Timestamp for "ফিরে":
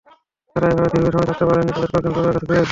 2.47-2.57